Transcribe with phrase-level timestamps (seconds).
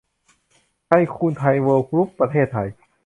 [0.85, 2.67] ไทยคูน เวิลด์ไวด์ กรุ๊ป ประเทศไทย